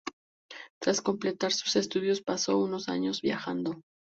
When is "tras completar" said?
0.81-1.51